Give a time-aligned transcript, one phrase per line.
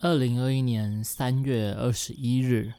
[0.00, 2.74] 二零二一年三月二十一日，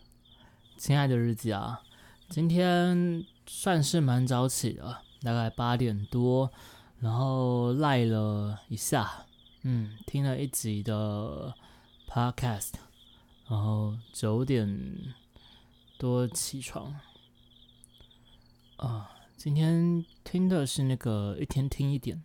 [0.78, 1.82] 亲爱的日记啊，
[2.30, 6.52] 今天算是蛮早起的，大概八点多，
[7.00, 9.26] 然后赖了一下，
[9.64, 11.56] 嗯，听了一集的
[12.08, 12.74] podcast，
[13.48, 15.16] 然后九点
[15.98, 16.94] 多起床。
[18.76, 22.22] 啊，今天听的是那个一天听一点，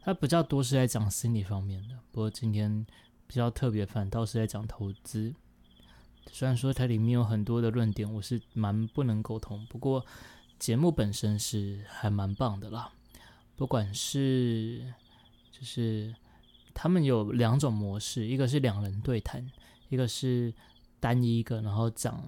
[0.00, 2.84] 它比较多是在讲心理方面的，不过今天。
[3.28, 5.32] 比较特别，反倒是在讲投资。
[6.32, 9.64] 虽然说它里面有很多的论点，我是蛮不能沟通。
[9.66, 10.04] 不过
[10.58, 12.90] 节目本身是还蛮棒的啦。
[13.54, 14.92] 不管是
[15.52, 16.14] 就是
[16.74, 19.50] 他们有两种模式，一个是两人对谈，
[19.88, 20.52] 一个是
[21.00, 22.22] 单一一个，然后讲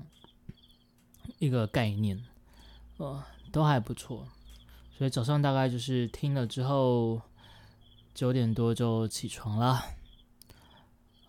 [1.39, 2.23] 一个概念，
[2.99, 4.27] 呃，都还不错。
[4.97, 7.21] 所以早上大概就是听了之后，
[8.15, 9.83] 九点多就起床啦。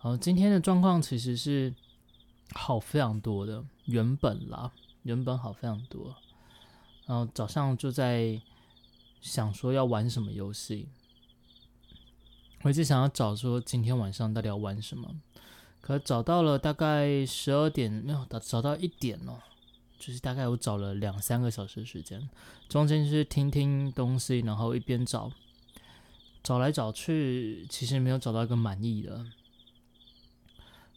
[0.02, 1.72] 好，今天的状况其实是
[2.54, 4.72] 好非常多的，原本啦，
[5.04, 6.12] 原本好非常多。
[7.06, 8.42] 然后早上就在
[9.20, 10.88] 想说要玩什么游戏，
[12.62, 15.08] 我一直想要找说今天晚上到底要玩什么，
[15.80, 19.38] 可找到了大概十二点没有找找到一点哦，
[20.00, 22.28] 就是大概我找了两三个小时时间，
[22.68, 25.30] 中间是听听东西，然后一边找，
[26.42, 29.24] 找来找去，其实没有找到一个满意的。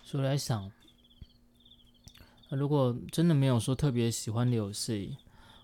[0.08, 0.72] 所以来想，
[2.50, 5.17] 如果真的没有说特别喜欢的游戏，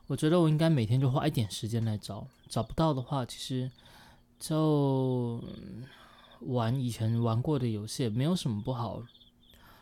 [0.08, 2.28] 我觉得我应该每天就花一点时间来找。
[2.50, 3.72] 找不到的话，其实
[4.40, 5.42] 就
[6.40, 9.04] 玩以前玩过的游戏，也没有什么不好。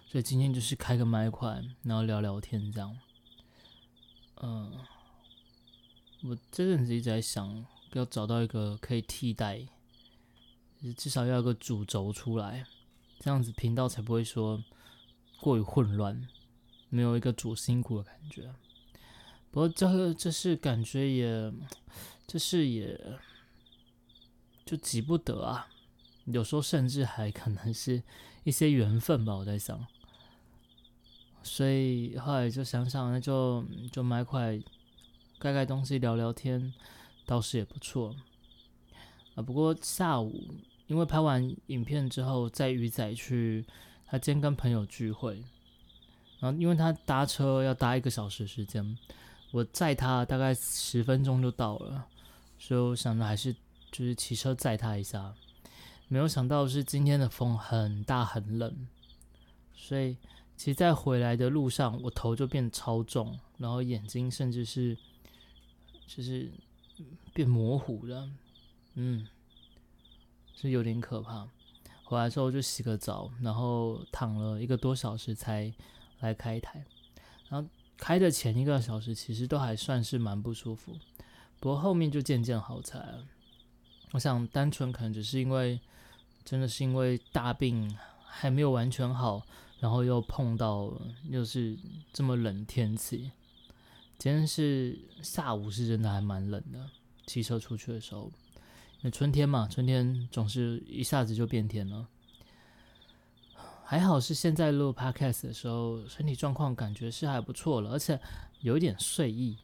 [0.07, 2.99] 所以今天就是开个麦块，然后聊聊天这样。
[4.41, 4.77] 嗯，
[6.23, 9.65] 我这阵子一直在想，要找到一个可以替代，
[10.97, 12.67] 至少要有个主轴出来。
[13.19, 14.63] 这样子频道才不会说
[15.41, 16.25] 过于混乱，
[16.87, 18.49] 没有一个主心骨的感觉。
[19.51, 21.53] 不过这个这是感觉也，
[22.25, 23.19] 这是也
[24.65, 25.67] 就急不得啊。
[26.25, 28.01] 有时候甚至还可能是
[28.45, 29.85] 一些缘分吧，我在想。
[31.43, 34.57] 所以后来就想想，那就就买块
[35.39, 36.73] 盖盖东西聊聊天，
[37.25, 38.15] 倒是也不错。
[39.35, 40.55] 啊，不过下午。
[40.89, 43.63] 因为拍完影片之后，在鱼仔去，
[44.07, 45.35] 他今天跟朋友聚会，
[46.39, 48.97] 然后因为他搭车要搭一个小时时间，
[49.51, 52.07] 我载他大概十分钟就到了，
[52.57, 53.53] 所以我想着还是
[53.91, 55.35] 就是骑车载他一下，
[56.07, 58.87] 没有想到是今天的风很大很冷，
[59.75, 60.17] 所以
[60.57, 64.97] 其实在回来的路上，我头就变超重，然后眼睛甚至是
[66.07, 66.49] 就是
[67.31, 68.27] 变模糊了，
[68.95, 69.27] 嗯。
[70.61, 71.47] 是有点可怕。
[72.03, 75.71] 回来之后就洗个澡，然后躺了一个多小时才
[76.19, 76.83] 来开台。
[77.47, 80.97] 然后开的前一个小时其实都还算是蛮不舒服，
[81.59, 83.25] 不过后面就渐渐好起来了。
[84.11, 85.79] 我想单纯可能只是因为
[86.43, 87.95] 真的是因为大病
[88.25, 89.45] 还没有完全好，
[89.79, 90.91] 然后又碰到
[91.29, 91.77] 又是
[92.11, 93.31] 这么冷天气。
[94.17, 96.89] 今天是下午是真的还蛮冷的，
[97.27, 98.31] 骑车出去的时候。
[99.01, 102.07] 那春天嘛，春天总是一下子就变天了。
[103.83, 108.19] 还好是现在录 podcast 的时候，身体状况感觉是还不错了，而且
[108.59, 109.57] 有一点睡意。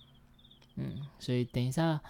[0.76, 2.02] 嗯，所以等一下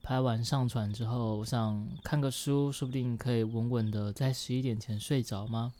[0.00, 5.74] 拍完上传之后，我想看个书，说不定可以稳稳的在十一点前睡着吗？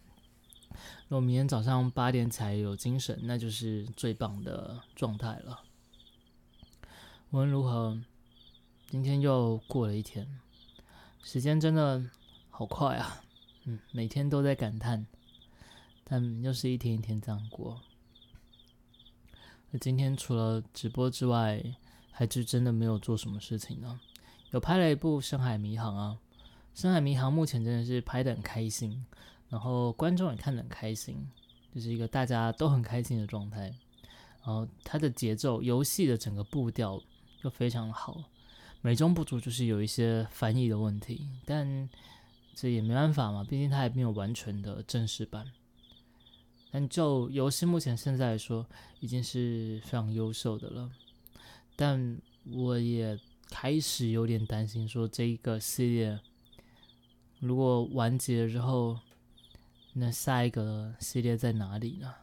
[1.08, 5.62] 如果明天早上八点才有精神，那就是最棒的状态了。
[7.30, 7.98] 无论如何，
[8.88, 10.28] 今天又过了一天。
[11.22, 12.02] 时间真的
[12.50, 13.22] 好快啊，
[13.64, 15.06] 嗯，每天都在感叹，
[16.04, 17.80] 但又是一天一天这样过。
[19.70, 21.62] 那今天除了直播之外，
[22.10, 24.00] 还是真的没有做什么事情呢。
[24.50, 26.18] 有拍了一部《深海迷航》啊，
[26.80, 29.04] 《深海迷航》目前真的是拍的很开心，
[29.50, 31.30] 然后观众也看得很开心，
[31.74, 33.74] 就是一个大家都很开心的状态。
[34.42, 36.98] 然后它的节奏、游戏的整个步调
[37.42, 38.24] 又非常好。
[38.80, 41.88] 美中不足就是有一些翻译的问题，但
[42.54, 45.50] 这也没办法嘛，毕竟它还没有完全的正式版。
[46.70, 48.66] 但就游戏目前现在来说，
[49.00, 50.90] 已经是非常优秀的了。
[51.74, 52.20] 但
[52.52, 53.18] 我也
[53.50, 56.20] 开始有点担心，说这一个系列
[57.40, 58.98] 如果完结了之后，
[59.94, 62.14] 那下一个系列在哪里呢？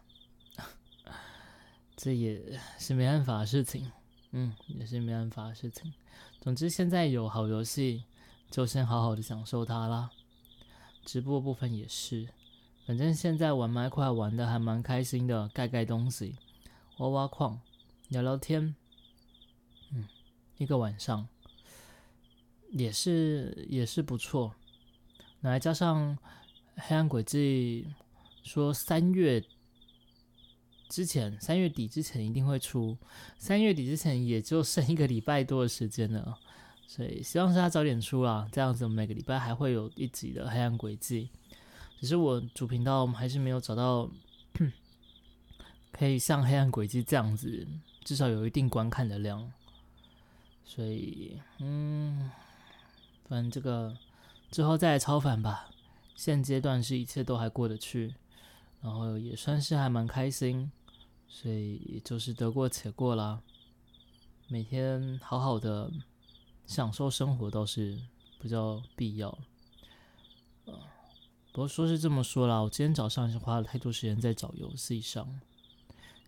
[1.97, 3.91] 这也是没办法的事情，
[4.37, 5.93] 嗯，也是没办法的事情。
[6.41, 8.03] 总之，现在有好游戏，
[8.51, 10.11] 就先好好的享受它啦。
[11.05, 12.27] 直播部分也是，
[12.85, 16.35] 反正现在玩麦块玩的还蛮开心的，盖盖东西，
[16.97, 17.57] 挖挖矿，
[18.09, 18.75] 聊聊天，
[19.93, 20.05] 嗯，
[20.57, 21.25] 一个晚上
[22.71, 24.53] 也是也是不错。
[25.39, 26.17] 那来加上
[26.75, 27.87] 黑暗轨迹
[28.43, 29.41] 说三月
[30.95, 32.97] 之前，三月底之前一定会出，
[33.37, 36.39] 三月底之前也就剩一个礼拜多的时间了，
[36.87, 41.29] 所以希望是他早点出啦，这样子每个礼拜还会有一集的黑暗轨迹。
[41.99, 44.09] 只是我主频道还是没有找到
[45.91, 47.67] 可以像《黑暗轨迹》这样子，
[48.05, 49.51] 至少有一定观看的量，
[50.63, 52.31] 所以嗯，
[53.27, 53.97] 反正这个
[54.49, 55.69] 之后再来超凡吧。
[56.15, 58.15] 现阶段是一切都还过得去，
[58.81, 60.71] 然后也算是还蛮开心，
[61.35, 63.41] 所以就是得过且过啦。
[64.47, 65.91] 每天好好的
[66.65, 67.99] 享受生活倒是
[68.39, 69.37] 比较必要。
[70.63, 75.27] 不过说是这么说啦，我今天早上是花了太多时间在找游戏上，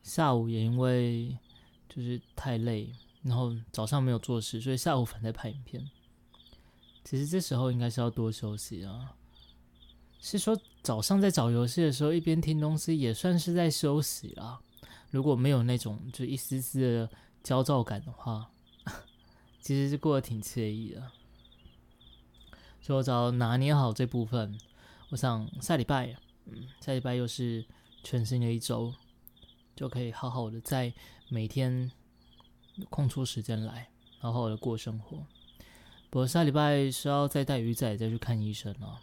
[0.04, 1.38] 下午也因为
[1.88, 5.90] 就是太累，然后早上没有做事，所以下午反在拍影片。
[7.06, 9.16] 其实这时候应该是要多休息啊。
[10.20, 14.60] 是说早上在找游戏的时候，一边听东西也算是在休息啦。
[15.12, 17.10] 如果没有那种就一丝丝的
[17.44, 18.52] 焦躁感的话，
[19.62, 21.12] 其实是过得挺惬意的。
[22.82, 24.58] 所以我只要拿捏好这部分。
[25.10, 27.66] 我想下礼拜，嗯，下礼拜又是
[28.04, 28.94] 全新的一周，
[29.74, 30.94] 就可以好好的在
[31.30, 31.90] 每天
[32.90, 33.90] 空出时间来，
[34.20, 35.26] 好好的过生活。
[36.10, 39.00] 不过下礼拜是要再带鱼仔再去看医生了，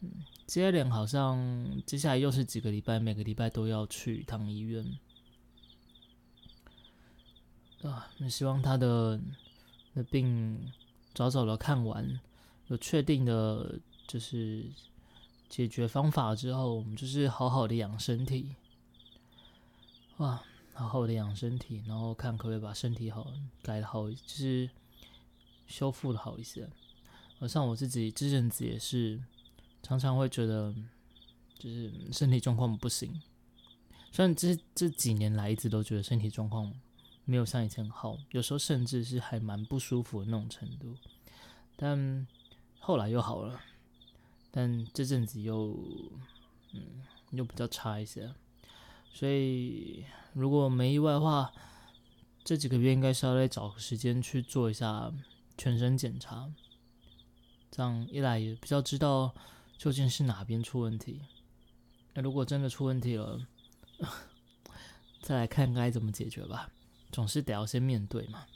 [0.00, 0.10] 嗯，
[0.46, 4.98] 接连好像接下来又是几个礼拜，每个礼拜都要去一趟医院。
[7.82, 9.20] 啊，那希望他的
[9.94, 10.72] 的病
[11.14, 12.20] 早早的看完，
[12.68, 14.66] 有确定的，就是。
[15.48, 18.56] 解决方法之后，我们就是好好的养身体，
[20.16, 20.42] 哇，
[20.74, 23.32] 好好的养身体，然后看可不可以把身体好
[23.62, 24.68] 改的好，就是
[25.68, 26.68] 修复的好一些。
[27.38, 29.22] 而像我自己这阵子也是，
[29.84, 30.74] 常常会觉得
[31.56, 33.22] 就是身体状况不行。
[34.10, 36.74] 虽然这这几年来一直都觉得身体状况
[37.26, 40.96] 没有像以前好，有时候甚至是还蛮不舒服的那种程度，
[41.76, 42.26] 但
[42.78, 43.60] 后来又好了。
[44.50, 45.78] 但这阵子又，
[46.72, 47.02] 嗯，
[47.32, 48.32] 又比较差一些，
[49.12, 51.52] 所以如果没意外的话，
[52.42, 55.12] 这几个月应该是要来找个时间去做一下
[55.58, 56.50] 全身检查，
[57.70, 59.34] 这样一来也比较知道
[59.76, 61.20] 究竟是哪边出问题。
[62.14, 63.46] 那如果真的出问题了，
[65.20, 66.70] 再来看该怎么解决吧，
[67.10, 68.46] 总是得要先面对嘛。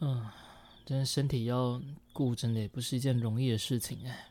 [0.00, 0.30] 嗯。
[0.86, 1.80] 真身体要
[2.12, 4.28] 顾，真的也不是一件容易的事情哎。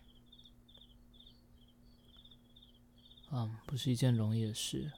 [3.32, 4.92] 嗯，不是一件容易的事。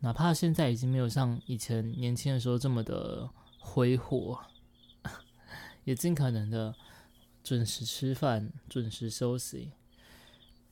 [0.00, 3.30] 哪怕现在已经没有像以前年轻的时候这么的
[3.60, 4.44] 挥霍，
[5.84, 6.74] 也尽可能的
[7.44, 9.70] 准时吃饭、准时休息。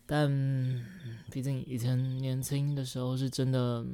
[0.04, 0.28] 但
[1.30, 3.86] 毕竟以前年轻的时候是真的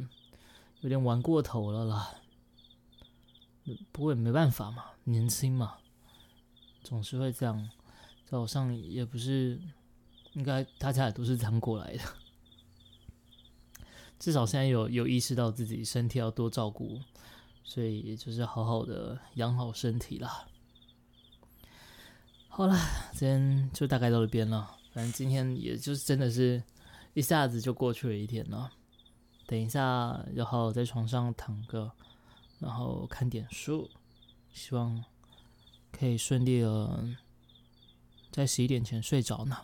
[0.80, 2.14] 有点玩过头了啦。
[3.92, 5.78] 不过也没办法嘛，年轻嘛。
[6.82, 7.68] 总是会这样，
[8.24, 9.60] 早上也不是，
[10.32, 12.02] 应该大家也都是这样过来的。
[14.18, 16.98] 至少现在有有意识到自己身体要多照顾，
[17.62, 20.48] 所以也就是好好的养好身体啦。
[22.48, 22.74] 好了，
[23.12, 24.76] 今天就大概到这边了。
[24.92, 26.62] 反正今天也就是真的是
[27.12, 28.72] 一下子就过去了一天了。
[29.48, 31.90] 等一下然后在床上躺个，
[32.60, 33.90] 然后看点书，
[34.52, 35.04] 希望。
[35.90, 37.16] 可以顺利的
[38.30, 39.56] 在十一点前睡着呢。